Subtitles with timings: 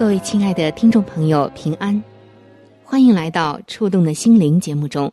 [0.00, 2.02] 各位亲爱的听众朋友，平安，
[2.82, 5.12] 欢迎来到《触动的心灵》节目中。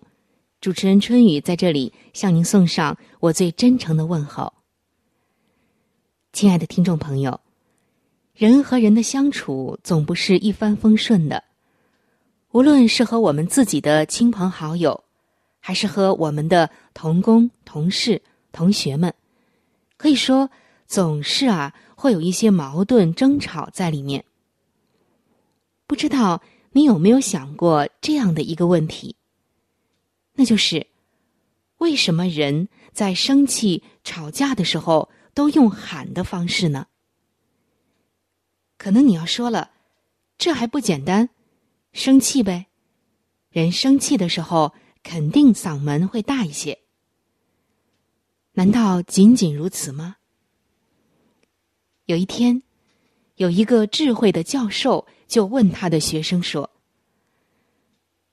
[0.61, 4.53] 主持人春雨在这里向您送上我最真诚的问候，
[6.31, 7.38] 亲爱的听众朋友，
[8.33, 11.44] 人和人的相处总不是一帆风顺的，
[12.51, 15.03] 无论是和我们自己的亲朋好友，
[15.59, 18.22] 还是和我们的同工、同事、
[18.53, 19.13] 同学们，
[19.97, 20.49] 可以说
[20.88, 24.23] 总是啊会有一些矛盾争吵在里面。
[25.88, 26.43] 不知道
[26.73, 29.16] 你有没有想过这样的一个问题？
[30.33, 30.88] 那就是，
[31.77, 36.88] 为什么人在生气、吵架的时候都用喊的方式呢？
[38.77, 39.71] 可能你要说了，
[40.38, 41.29] 这还不简单，
[41.94, 42.67] 生气呗。
[43.49, 46.77] 人生气的时候，肯定嗓门会大一些。
[48.51, 50.17] 难道仅仅如此吗？
[52.05, 52.61] 有一天，
[53.38, 56.70] 有一个智慧的教授就问他的学生说：“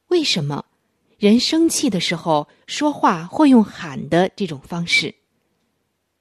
[0.08, 0.64] 为什么？”
[1.16, 5.14] 人生气的时候说话会用喊的这种方式。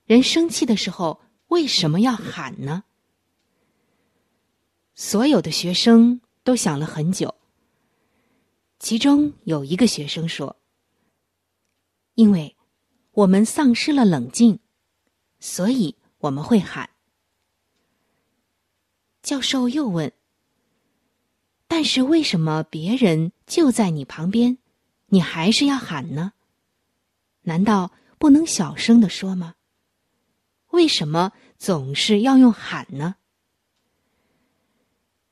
[0.06, 2.84] 人生气的时候为什么要喊呢？
[4.96, 7.36] 所有的学生都想了很久。
[8.80, 10.56] 其中有一个学生说
[12.16, 12.56] ：“因为
[13.12, 14.59] 我们丧失了冷静，
[15.40, 16.90] 所以我们会喊。”
[19.24, 20.12] 教授又问
[21.75, 24.59] ：“但是为什么别人就在你旁边？”
[25.09, 26.34] 你还是要喊呢？
[27.41, 29.56] 难道不能小声的说吗？
[30.69, 33.16] 为什么总是要用喊呢？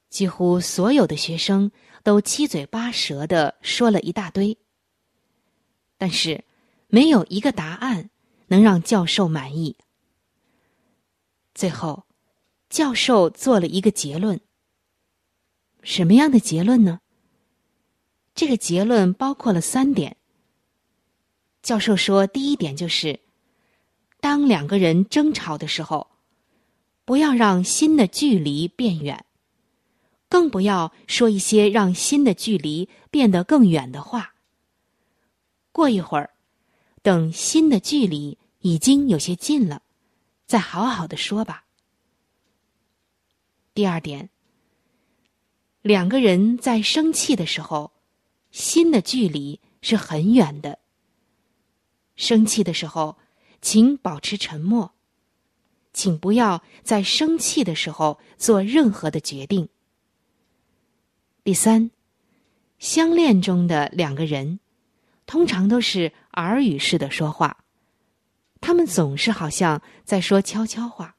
[0.10, 1.72] 几乎所有的学生
[2.02, 4.58] 都七嘴八舌的说了一大堆，
[6.00, 6.44] 但是
[6.88, 8.10] 没有一个答案
[8.48, 9.78] 能让教授满意。
[11.54, 12.08] 最后，
[12.68, 14.42] 教授做了一个结论。
[15.84, 17.02] 什么样的结论呢？
[18.34, 20.18] 这个结论包括了三点。
[21.62, 23.20] 教授说，第一点就是，
[24.20, 26.08] 当两个人争吵的时候，
[27.06, 29.26] 不要让心的距离变远，
[30.30, 34.34] 更不要说一些让心的距离变得更远的话。
[35.72, 36.32] 过一会儿，
[37.02, 39.84] 等心的距离已经有些近了，
[40.46, 41.66] 再好好的说吧。
[43.74, 44.30] 第二点，
[45.82, 47.92] 两个人在生气的时候。
[48.52, 50.80] 心的距离是很远的。
[52.18, 53.18] 生气的时候，
[53.62, 54.94] 请保持沉默，
[55.94, 59.70] 请不要在生气的时候做任何的决定。
[61.46, 61.92] 第三，
[62.78, 64.60] 相恋中的两个人，
[65.26, 67.64] 通常都是耳语式的说话，
[68.60, 71.16] 他们总是好像在说悄悄话，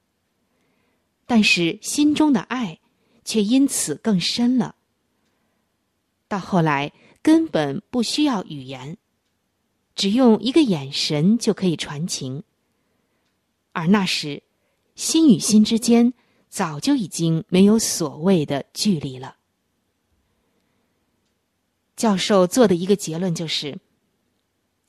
[1.24, 2.78] 但是心中的爱
[3.24, 4.74] 却因此更深了。
[6.28, 6.92] 到后来。
[7.24, 8.98] 根本不需要语言，
[9.94, 12.42] 只用一个眼神就可以传情。
[13.70, 14.42] 而那时，
[14.96, 16.14] 心与心之间
[16.48, 19.36] 早就已经没有所谓的距离了。
[21.94, 23.78] 教授做的一个结论就是：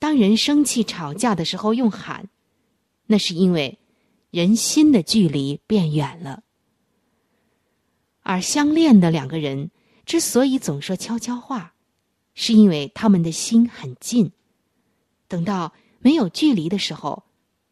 [0.00, 2.28] 当人生气吵架的时候用喊，
[3.06, 3.78] 那是因为
[4.32, 6.42] 人心的距离变远了；
[8.24, 9.70] 而相恋的两个人
[10.04, 11.70] 之所以总说悄悄话。
[12.36, 14.32] 是因为他们的心很近，
[15.28, 17.22] 等到没有距离的时候，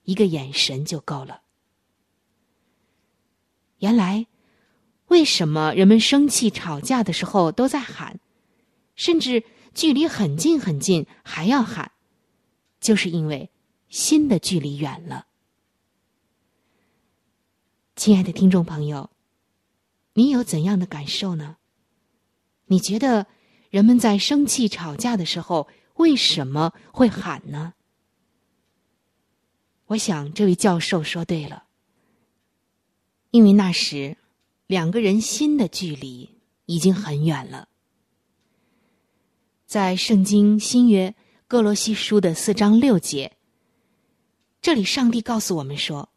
[0.04, 1.42] 一个眼神就够了。
[3.78, 4.28] 原来，
[5.08, 8.20] 为什么人们生气吵架的时候都在喊，
[8.94, 9.42] 甚至
[9.74, 11.90] 距离很近很近还要喊，
[12.80, 13.50] 就是因为
[13.88, 15.26] 心的距离远了。
[17.96, 19.10] 亲爱的听众朋友，
[20.14, 21.56] 你有怎样的感受呢？
[22.66, 23.26] 你觉得
[23.70, 27.74] 人们在生气吵架的时候为什么会喊呢？
[29.86, 31.64] 我想这位教授说对了，
[33.30, 34.16] 因为那时
[34.66, 36.30] 两个人心的距离
[36.66, 37.68] 已经很远了。
[39.66, 41.14] 在圣经新约
[41.46, 43.32] 哥罗西书的四章六节，
[44.60, 46.10] 这里上帝告诉我们说：“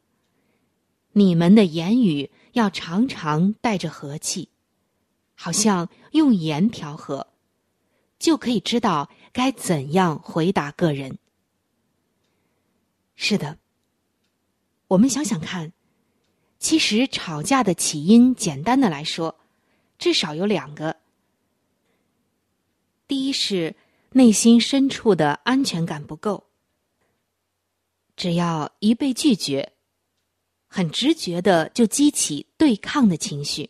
[1.13, 4.47] 你们的言语。”要常常带着和气，
[5.35, 7.27] 好像用盐调和，
[8.17, 11.19] 就可以知道该怎样回答个人。
[13.17, 13.57] 是的，
[14.87, 15.73] 我们想想看，
[16.57, 19.37] 其实吵架的起因，简单的来说，
[19.97, 20.95] 至少有两个。
[23.05, 23.75] 第一是
[24.11, 26.45] 内心深处的安全感不够，
[28.15, 29.73] 只要一被拒绝。
[30.75, 33.69] 很直觉的就激起对抗的情绪。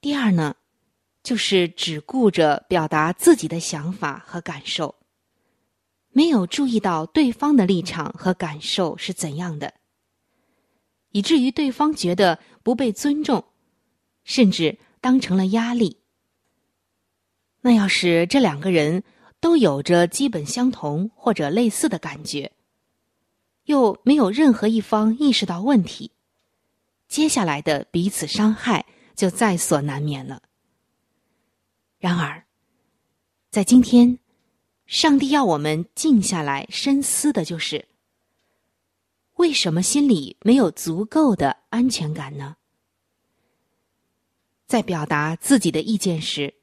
[0.00, 0.56] 第二呢，
[1.22, 4.94] 就是只顾着表达自己的想法和感受，
[6.12, 9.74] 没有注意到对方的立场和感受是怎样的，
[11.10, 13.44] 以至于对方觉得不被尊重，
[14.24, 15.98] 甚至当成了压力。
[17.60, 19.04] 那要是这两个人
[19.40, 22.50] 都有着基本相同或者类似的感觉。
[23.70, 26.10] 又没有任何一方意识到问题，
[27.06, 28.84] 接下来的彼此伤害
[29.14, 30.42] 就在所难免了。
[32.00, 32.44] 然而，
[33.48, 34.18] 在今天，
[34.86, 37.86] 上帝要我们静下来深思的就是：
[39.36, 42.56] 为什么心里没有足够的安全感呢？
[44.66, 46.54] 在表达自己的意见时，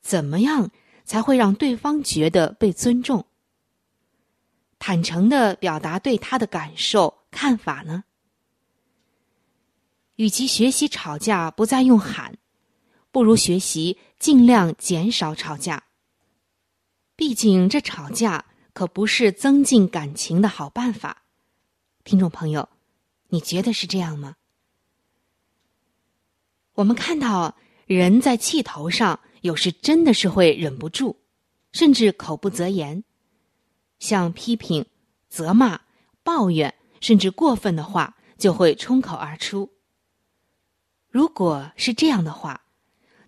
[0.00, 0.70] 怎么样
[1.04, 3.26] 才会让对方觉得被尊重？
[4.80, 8.02] 坦诚的表达对他的感受、看法呢？
[10.16, 12.38] 与其学习吵架不再用喊，
[13.12, 15.84] 不如学习尽量减少吵架。
[17.14, 21.24] 毕竟这吵架可不是增进感情的好办法。
[22.02, 22.68] 听众朋友，
[23.28, 24.36] 你觉得是这样吗？
[26.72, 27.54] 我们看到
[27.84, 31.16] 人在气头上，有时真的是会忍不住，
[31.72, 33.04] 甚至口不择言。
[34.00, 34.84] 像批评、
[35.28, 35.80] 责骂、
[36.24, 39.70] 抱怨，甚至过分的话，就会冲口而出。
[41.08, 42.62] 如果是这样的话，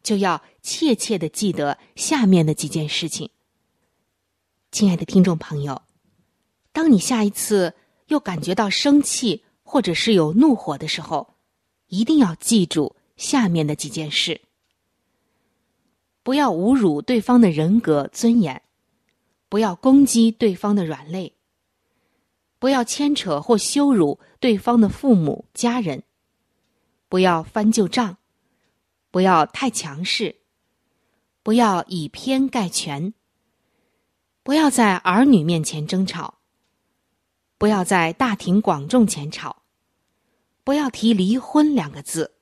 [0.03, 3.31] 就要切切的记得下面的几件事情。
[4.73, 5.83] 亲爱的听众朋友，
[6.73, 7.75] 当你下一次
[8.07, 11.35] 又感觉到生气或者是有怒火的时候，
[11.89, 14.41] 一定要记住下面的几件事：
[16.23, 18.63] 不要侮辱对方的人格尊严。
[19.53, 21.37] 不要攻击对方的软肋，
[22.59, 26.05] 不要牵扯或羞辱对方的父母家人，
[27.11, 28.17] 不要翻旧账，
[29.11, 30.37] 不要太强势，
[31.43, 33.13] 不要以偏概全，
[34.43, 36.39] 不要在儿女面前争吵，
[37.59, 39.65] 不要在大庭广众前吵，
[40.65, 42.37] 不要提离婚两个字，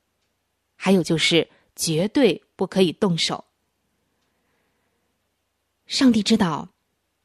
[0.77, 3.47] 还有就是绝对不可以动手。
[5.87, 6.69] 上帝知道。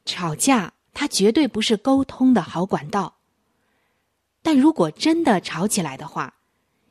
[0.06, 3.18] 吵架，它绝对不是沟通的好管道。
[4.42, 6.36] 但如果真的吵起来的话，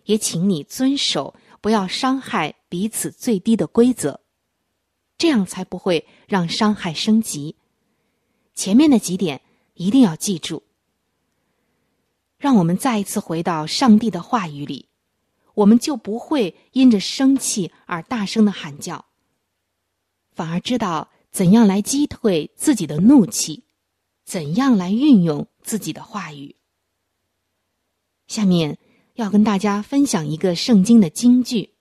[0.04, 4.20] 也请你遵守不要伤害彼此最低的规则，
[5.16, 7.56] 这样才不会让伤害升级。
[8.54, 9.40] 前面的几点
[9.74, 10.64] 一定要记住。
[12.36, 14.88] 让我们再一次回到上帝的话语里，
[15.54, 19.06] 我们就不会因着生气而大声的喊叫，
[20.32, 21.08] 反而知道。
[21.34, 23.64] 怎样来击退自己的怒气？
[24.24, 26.54] 怎样来运用自己的话语？
[28.28, 28.78] 下面
[29.14, 31.74] 要跟大家分享一个圣经的金句，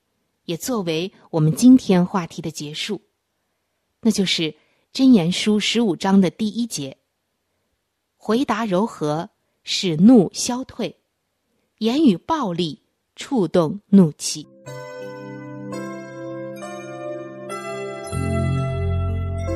[0.46, 3.04] 也作为我们今天话题的结束。
[4.02, 4.42] 那就是
[4.92, 6.98] 《箴言书》十五章的第一节
[8.18, 9.30] ：“回答柔和，
[9.62, 10.96] 使怒消退；
[11.78, 12.82] 言语暴力，
[13.16, 14.48] 触动怒气。”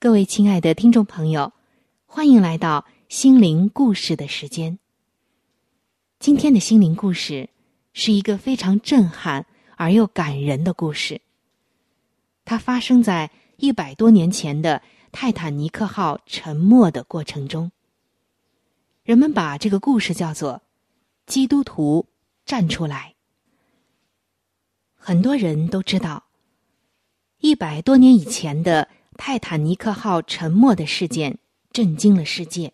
[0.00, 1.52] 各位亲爱的听众朋友，
[2.06, 4.78] 欢迎来到心灵故事的时间。
[6.20, 7.50] 今天的心灵故事
[7.92, 11.20] 是一个非常震撼而又感人的故事。
[12.44, 17.72] 它发生在一百多年前的泰坦尼克号沉没的过程中。
[19.02, 20.62] 人们把这个故事叫做
[21.26, 22.06] “基督徒
[22.46, 23.16] 站出来”。
[24.94, 26.26] 很多人都知道，
[27.38, 28.88] 一百多年以前的
[29.18, 31.38] 泰坦尼克号沉没的事件
[31.72, 32.72] 震惊了世界。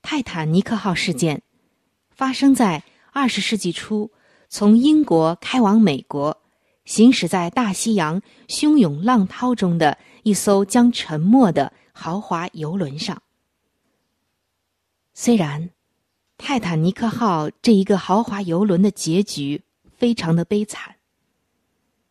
[0.00, 1.42] 泰坦尼克号事件
[2.10, 4.10] 发生在二十世纪初，
[4.48, 6.42] 从英国开往美国，
[6.86, 13.22] 行驶在大西洋汹涌浪涛中的一艘将沉没的豪华游轮上。
[15.12, 15.70] 虽然
[16.38, 19.62] 泰坦尼克号这一个豪华游轮的结局
[19.94, 20.96] 非常的悲惨，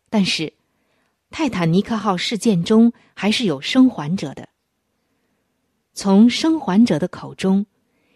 [0.10, 0.53] 但是
[1.29, 4.50] 泰坦尼克号事件中还是有生还者的。
[5.93, 7.65] 从生还者的口中。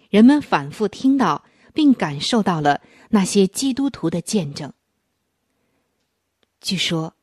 [0.10, 4.74] 人们反复听到并感受到了那些基督徒的见证。
[6.60, 7.16] 据说，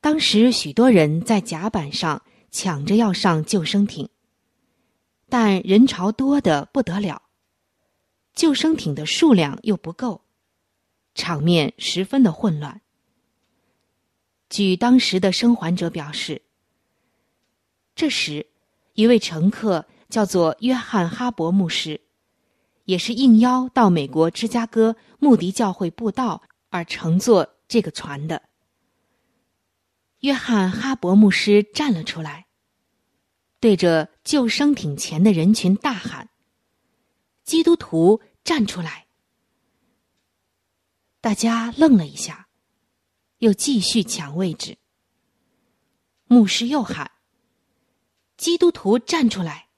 [0.00, 4.08] 当时许多人在甲板上抢着要上救生艇，
[5.28, 7.22] 但人潮多的不得了，
[8.34, 10.22] 救生艇的数量又不够，
[11.14, 12.80] 场面十分的混乱。
[14.54, 16.42] 据当时的生还者表示，
[17.96, 18.46] 这时
[18.92, 19.86] 一位乘客。
[20.10, 22.00] 叫做约翰哈伯牧师，
[22.84, 28.40] 也是应邀到美国芝加哥穆迪教会布道而乘坐这个船的。
[30.20, 32.46] 约翰哈伯牧师站了出来，
[33.58, 36.28] 对着救生艇前的人群大喊
[37.42, 39.06] ：“基督徒站出来！”
[41.20, 42.43] 大家愣了一下，
[43.38, 44.76] 又继续抢位置。
[46.26, 47.10] 牧师又喊
[48.36, 49.68] ：“基督徒站出来！”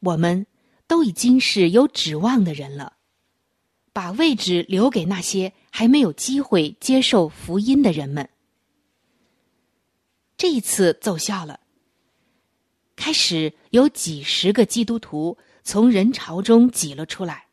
[0.00, 0.46] 我们
[0.86, 2.96] 都已经是有指望的人了，
[3.92, 8.28] 把位置留给那些还没有机会接受福音的人们。
[10.36, 11.60] 这一次奏效了，
[12.96, 17.48] 开始有几十个基督徒从人潮中挤了出来。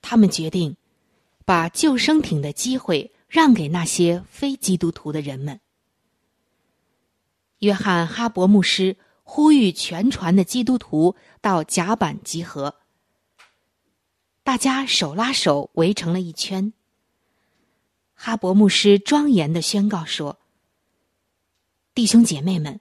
[0.00, 0.74] 他们决定
[1.44, 5.58] 把救生艇的机会让给那些非基督徒的人们。
[7.58, 8.96] 约翰哈伯牧师。
[9.26, 12.74] 呼吁全船的基督徒到甲板集合。
[14.42, 16.74] 大家手拉手围成了一圈。
[18.12, 20.40] 哈伯牧师庄严的宣告说
[21.96, 22.78] ：“弟兄姐妹们，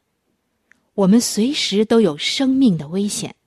[0.96, 3.38] 我们随时都有生命的危险，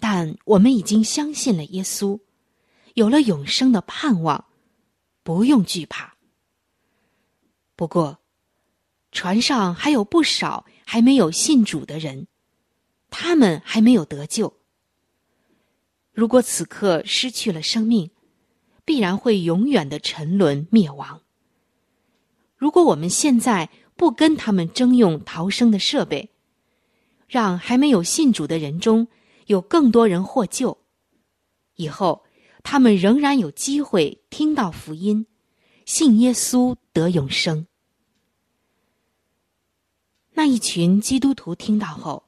[0.00, 2.18] 但我们已经相信了耶稣，
[2.94, 4.46] 有了永生的盼望，
[5.24, 6.14] 不用惧怕。
[7.74, 8.20] 不过，
[9.10, 12.28] 船上还有不少。”还没有信主的人，
[13.08, 14.60] 他们还没有得救。
[16.12, 18.10] 如果此刻失去了生命，
[18.84, 21.22] 必然会永远的沉沦灭亡。
[22.54, 26.30] 如果我们现在不跟他们征用逃生的设备，
[27.26, 29.08] 让还没有信主的人中
[29.46, 30.84] 有更多人获救，
[31.76, 32.23] 以后
[32.64, 35.26] 他们仍然有机会听到福音，
[35.84, 37.68] 信耶稣得永生。
[40.32, 42.24] 那一群基督徒听到后，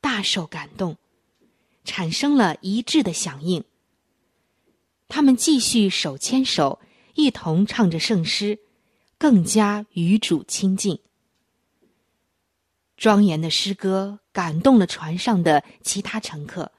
[0.00, 0.96] 大受感动，
[1.84, 3.62] 产生了一致的响应。
[5.06, 6.80] 他们继续手牵手，
[7.14, 8.58] 一同唱着圣诗，
[9.18, 10.98] 更加与主亲近。
[12.96, 16.72] 庄严的诗歌感动了船上的其他乘客，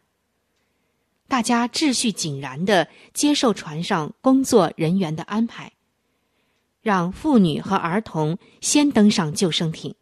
[1.28, 5.72] 大家秩序井然的接受船上工作人员的安排，
[6.82, 9.96] 让妇女和儿童先登上救生艇。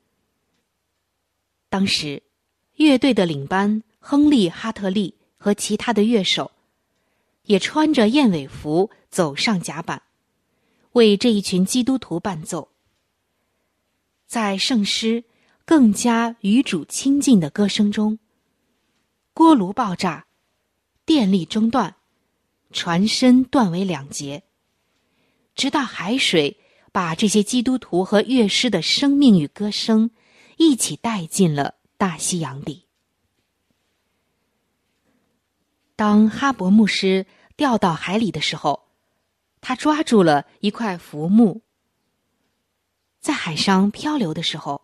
[1.69, 2.21] 当时，
[2.75, 6.51] 乐队的领班亨利·哈特利和其他的乐手，
[7.43, 10.03] 也穿着燕尾服走上甲板，
[10.91, 12.69] 为这一群基督徒伴奏。
[14.27, 15.23] 在圣诗
[15.65, 18.19] 更加与主亲近的歌声中，
[19.33, 20.25] 锅炉爆炸，
[21.05, 21.95] 电力中断，
[22.71, 24.43] 船身断为两截，
[25.55, 26.57] 直到海水
[26.91, 30.11] 把这些基督徒和乐师的生命与歌声。
[30.57, 32.85] 一起带进了大西洋底。
[35.95, 38.83] 当哈伯牧师掉到海里的时候，
[39.61, 41.63] 他抓住了一块浮木。
[43.19, 44.83] 在海上漂流的时候，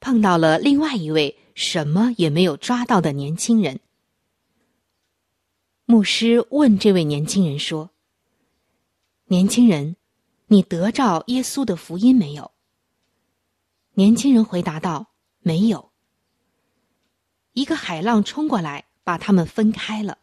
[0.00, 3.80] 碰到了另外一位什么也没有抓到的年轻人。
[5.90, 7.90] 牧师问这位年轻人说
[9.26, 9.96] ：“年轻人，
[10.46, 12.52] 你得着耶稣的福音没有？”
[13.94, 15.08] 年轻人回答道
[15.42, 15.90] ：“没有。”
[17.54, 20.18] 一个海浪冲过来，把他们分开了。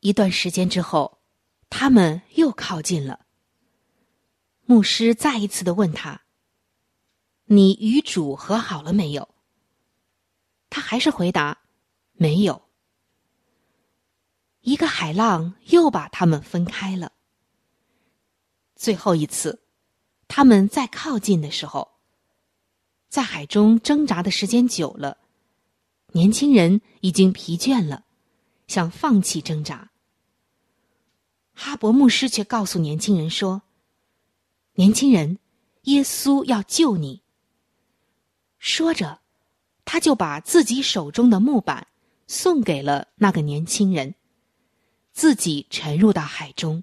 [0.00, 1.20] 一段时间之后，
[1.70, 3.26] 他们又靠近了。
[4.64, 6.22] 牧师再一次的问他
[7.46, 9.32] ：“你与主和好了没有？”
[10.68, 11.60] 他还是回答
[12.18, 12.62] ：“没有。”
[14.66, 17.12] 一个海浪又把他们分开了。
[18.74, 19.62] 最后一次，
[20.26, 22.00] 他们再靠近的时候，
[23.08, 25.18] 在海中挣扎的时间久了，
[26.08, 28.06] 年轻人已经疲倦了，
[28.66, 29.92] 想放弃挣扎。
[31.54, 33.62] 哈勃牧师却告诉年轻人说
[34.74, 35.38] ：“年轻人，
[35.82, 37.22] 耶稣要救你。”
[38.58, 39.20] 说着，
[39.84, 41.86] 他就把自己手中的木板
[42.26, 44.16] 送给了那个年轻人，
[45.16, 46.82] 自己沉入到海中。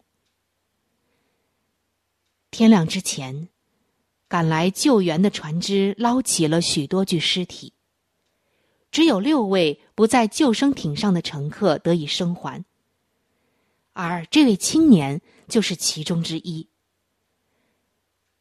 [2.50, 3.48] 天亮之前，
[4.28, 7.74] 赶来救援的船只捞起了许多具尸体。
[8.90, 12.66] 只有六位不在救生艇上的乘客得以生还，
[13.94, 16.68] 而这位青年就是其中之一。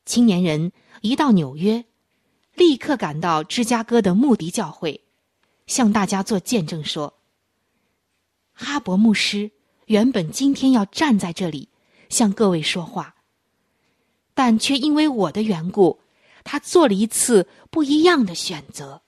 [0.06, 0.72] 青年人
[1.02, 1.84] 一到纽约，
[2.54, 5.04] 立刻赶到芝加哥的穆迪教会，
[5.66, 7.20] 向大家做见证说
[8.54, 9.50] ：“哈伯牧师
[9.86, 11.68] 原本今天要站在这里，
[12.08, 13.16] 向各位说话。”
[14.34, 16.00] 但却因为我的缘故，
[16.42, 19.02] 他做了一次不一样的选择。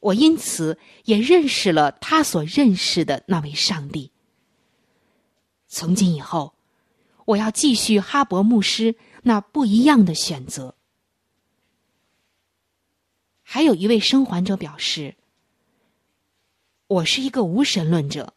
[0.00, 4.10] 我因此也认识了他所认识的那位上帝。
[5.66, 6.54] 从今以后，
[7.26, 10.76] 我要继续哈勃牧师那不一样的选择。
[13.42, 15.16] 还有一位生还者表示
[16.88, 18.32] ：“我是一个无神论者，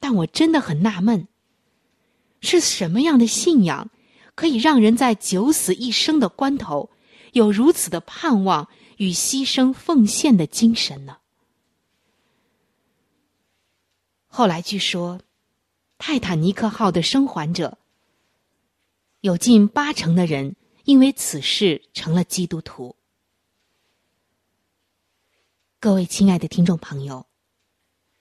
[0.00, 1.28] 但我真的很纳闷，
[2.40, 3.90] 是什么样的信仰？”
[4.38, 6.90] 可以让人在九死一生的关头，
[7.32, 11.18] 有如此的盼望与牺牲奉献的精神呢？
[14.28, 15.20] 后来据说，
[15.98, 17.78] 泰坦尼克号的生还者
[19.22, 22.94] 有近八成的人因为此事成了基督徒。
[25.80, 27.26] 各位亲爱的听众朋友，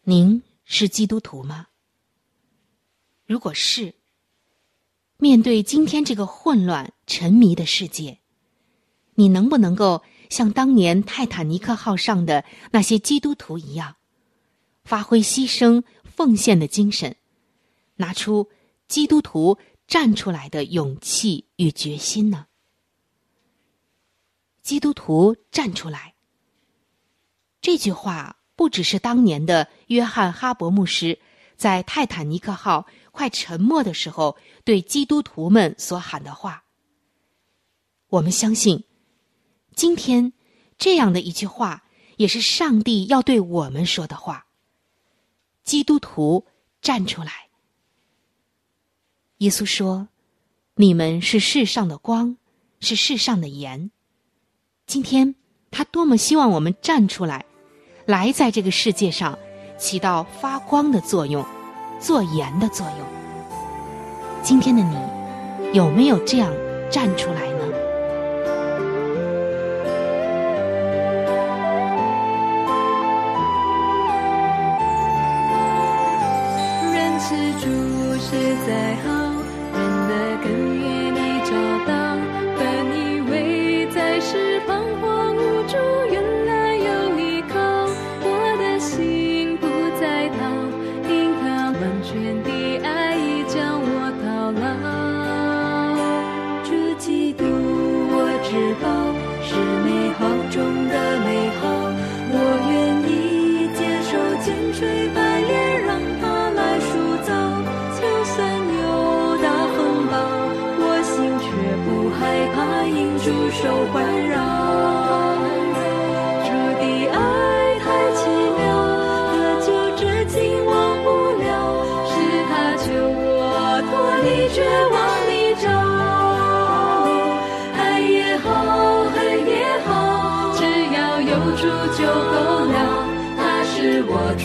[0.01, 1.66] 您是基督徒吗？
[3.27, 3.93] 如果是，
[5.17, 8.19] 面对今天这个混乱、沉迷的世界，
[9.15, 13.97] 你能不能够像当年泰坦尼克号上的那些基督徒一样，
[14.85, 17.17] 发挥牺牲奉献的精神，
[17.97, 18.49] 拿出
[18.87, 22.47] 基督徒站出来的勇气与决心呢？
[24.61, 26.13] 基督徒站出来，
[27.59, 31.19] 这句话不只是当年的约翰哈伯牧师
[31.57, 32.87] 在泰坦尼克号。
[33.17, 36.63] 快沉默的时候，对基督徒们所喊的话。
[38.09, 38.83] 我们相信，
[39.73, 40.33] 今天
[40.77, 41.83] 这样的一句话，
[42.17, 44.45] 也是上帝要对我们说的话。
[45.63, 46.45] 基督徒
[46.79, 47.49] 站出来。
[49.39, 50.09] 耶稣说
[50.77, 52.37] ：“你们是世上的光，
[52.79, 53.89] 是世上的盐。”
[54.85, 55.33] 今天，
[55.71, 57.43] 他多么希望我们站出来，
[58.05, 59.39] 来在这个世界上
[59.75, 61.56] 起到发光的作用。
[61.99, 63.07] 做盐的作用。
[64.41, 64.97] 今天的你，
[65.73, 66.51] 有没有这样
[66.89, 67.47] 站出来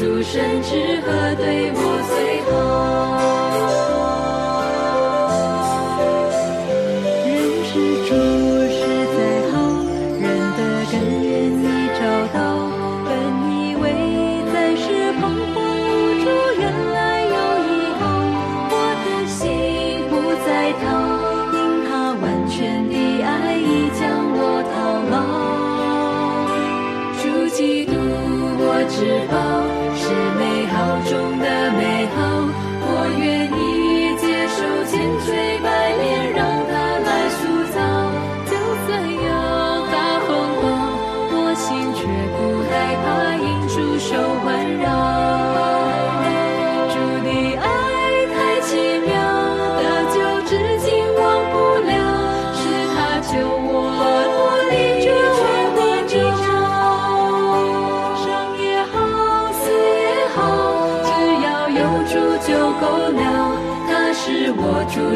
[0.02, 1.78] 诸神之河对我
[2.10, 2.50] 最好，
[7.24, 7.30] 人
[7.62, 7.70] 世
[8.02, 8.10] 诸
[8.66, 8.82] 事
[9.14, 9.18] 再
[9.52, 9.54] 好，
[10.18, 10.26] 人
[10.58, 10.60] 的
[10.90, 12.02] 根源已找
[12.34, 12.36] 到。
[13.06, 13.08] 本
[13.46, 13.86] 以为
[14.52, 14.82] 再是
[15.20, 15.22] 彷
[15.54, 15.56] 徨，
[16.58, 17.30] 原来有
[17.62, 18.02] 依靠。
[18.72, 19.38] 我的心
[20.10, 20.12] 不
[20.44, 20.50] 再
[20.82, 20.82] 逃，
[21.54, 22.58] 因他完全
[22.90, 24.02] 的爱已将
[24.34, 24.74] 我套
[25.12, 25.14] 牢。
[27.22, 27.22] 主
[27.54, 27.94] 暨渡
[28.58, 28.98] 我之
[29.30, 29.61] 方。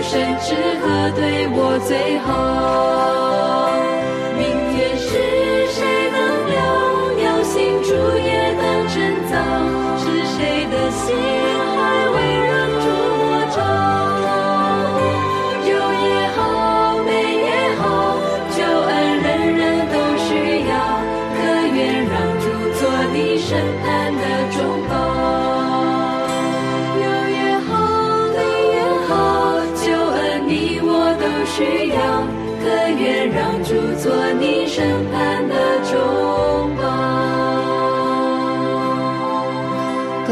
[0.09, 2.27] 神之何，对我最好。
[4.38, 4.40] 明
[4.77, 5.11] 月是
[5.66, 5.83] 谁
[6.14, 6.16] 能
[6.47, 6.55] 了？
[7.25, 8.95] 要信主也能趁
[9.27, 9.35] 早。
[9.99, 10.05] 是
[10.37, 10.38] 谁
[10.71, 11.05] 的心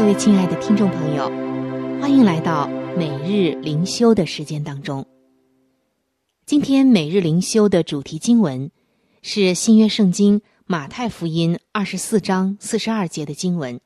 [0.05, 1.27] 各位亲爱的听众朋友，
[1.99, 5.03] 欢迎来到每日灵修的时间当中。
[6.45, 8.69] 今天每日灵修的主题经文
[9.23, 13.81] 是新约圣经马太福音二十四章四十二节的经文。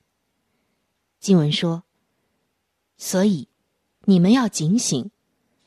[1.21, 1.83] 经文说
[2.99, 3.47] ：“所以
[4.03, 5.11] 你们要警醒，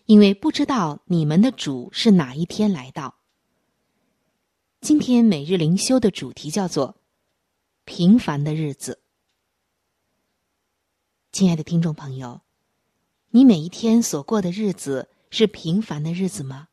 [0.04, 3.14] 因为不知道你们的主是哪一天来到。”
[4.82, 6.96] 今天每日灵修的主题叫做
[7.86, 8.98] “平凡的日子”。
[11.32, 12.42] 亲爱的听众朋友，
[13.30, 16.68] 你每一天所过的日子是平凡的日子吗？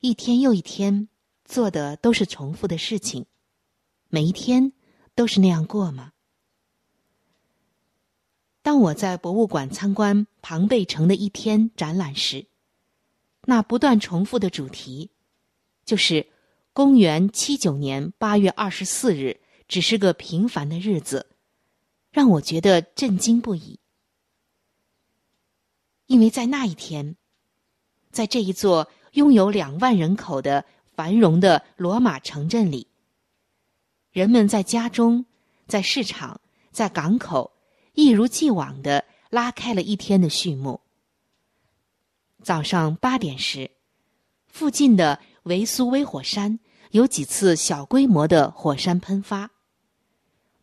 [0.00, 1.10] 一天又一天
[1.44, 3.26] 做的都是重复的事情，
[4.08, 4.72] 每一天
[5.14, 6.14] 都是那样过吗？
[8.62, 12.46] 当我在博物馆参观庞贝城的一天展览时，
[13.42, 15.10] 那不断重复的主题，
[15.84, 16.26] 就是
[16.72, 21.26] 公元七九年八月二十四日只是个平凡的日子。
[22.16, 23.78] 让我觉得震惊不已，
[26.06, 27.14] 因为在那一天，
[28.10, 32.86] 在这一座拥有两万人口的繁荣的罗马城镇里，
[34.12, 35.26] 人们在家中、
[35.66, 36.40] 在市场、
[36.72, 37.52] 在港口，
[37.92, 40.80] 一如既往的拉开了一天的序幕。
[42.42, 43.70] 早上八点时，
[44.46, 46.58] 附近的维苏威火山
[46.92, 49.50] 有几次小规模的火山喷发，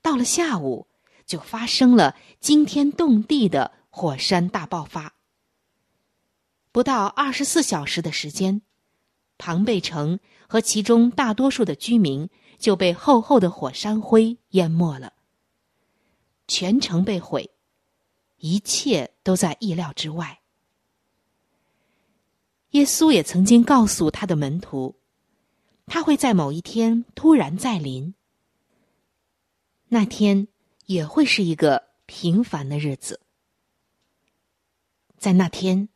[0.01, 0.87] 到了下午。
[1.25, 5.13] 就发生了惊天动地的火山大爆发。
[6.71, 8.61] 不到二十四小时的时间，
[9.37, 15.13] 庞贝城和其中大多数的居民就被厚厚的火山灰淹没了。
[16.47, 17.51] 全城被毁，
[18.37, 20.41] 一切都在意料之外。
[22.71, 24.95] 耶稣也曾经告诉他的门徒，
[25.85, 28.15] 他会在某一天突然再临。
[29.89, 30.47] 那天。
[30.85, 33.19] 也会是一个平凡的日子。
[35.17, 35.89] 在那天，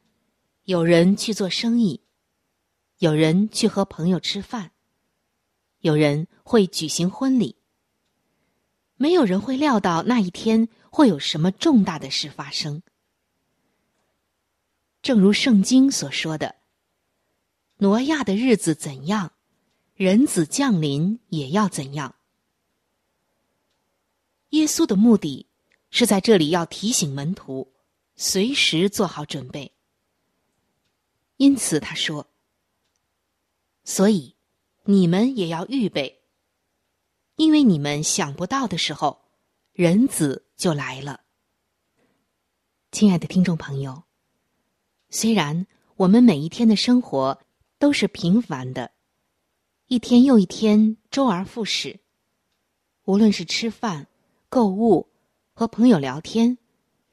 [0.63, 2.01] 有人去做生意，
[2.99, 4.71] 有人去和朋友吃饭，
[5.79, 7.57] 有人会举行婚礼。
[8.95, 12.81] 没有人会料到那一天会有什么重大的事发生。
[15.03, 16.55] 正如圣经所说的
[17.77, 19.33] ：“挪亚的日子怎样，
[19.93, 22.15] 人子降临也要怎样。”
[24.49, 25.47] 耶稣的目的
[25.89, 27.73] 是在这里要提醒门徒，
[28.15, 29.73] 随时做好准备。
[31.35, 32.27] 因此他说
[33.83, 34.35] ：“所以
[34.85, 36.21] 你们也要预备，
[37.35, 39.25] 因为你们想不到的时候，
[39.73, 41.21] 人子就来了。”
[42.91, 44.03] 亲爱的听众朋友，
[45.09, 47.41] 虽然我们每一天的生活
[47.77, 48.91] 都是平凡的，
[49.87, 51.99] 一天又一天，周而复始，
[53.03, 54.07] 无论是吃饭。
[54.49, 55.07] 购物，
[55.53, 56.57] 和朋友聊天，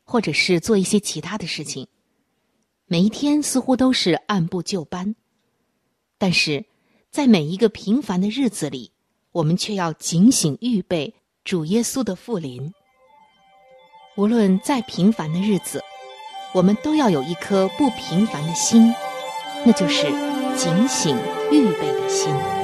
[0.05, 1.88] 或者是做一些其他的事情，
[2.87, 5.16] 每一天似乎都是按部就班。
[6.16, 6.64] 但是，
[7.11, 8.92] 在每一个平凡的日子里，
[9.33, 12.73] 我们却要警醒预备主耶稣的复临。
[14.16, 15.83] 无论再平凡的日子，
[16.55, 18.94] 我们都要有一颗不平凡的心，
[19.66, 20.05] 那就是
[20.57, 21.16] 警醒
[21.51, 22.63] 预备的心。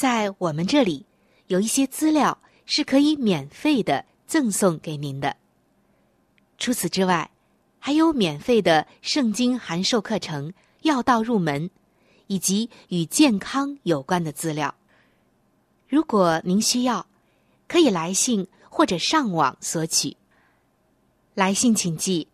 [0.00, 1.04] 在我们这里
[1.48, 5.36] 有一些资料是可以免费的赠送给您的。
[6.56, 7.30] 除此之外，
[7.78, 11.68] 还有免费的圣经函授课程、要道入门，
[12.28, 14.74] 以及与健康有关的资料。
[15.86, 17.06] 如果您需要，
[17.68, 20.16] 可以来信或者上网索取。
[21.34, 22.26] 来信请寄：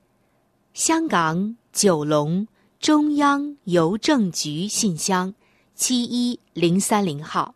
[0.73, 2.47] 香港九龙
[2.79, 5.35] 中央邮政局信箱
[5.75, 7.56] 七一零三零号。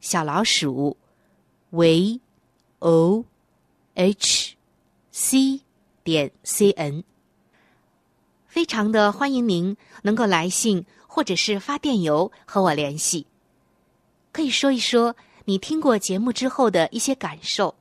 [0.00, 0.96] 小老鼠
[1.70, 2.20] ，v
[2.80, 3.24] o。
[4.00, 4.54] h
[5.10, 5.60] c
[6.04, 7.02] 点 c n，
[8.46, 13.26] 非常的欢迎您能够来信或者是发电邮和我联系，
[14.30, 17.74] 可以说一说你听过节目之后的一些感受，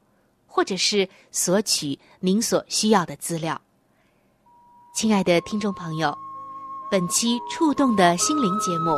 [0.48, 3.62] 或者是索取您所需要的资料。
[4.96, 6.18] 亲爱的听众朋友，
[6.90, 8.98] 本期触动的心灵节目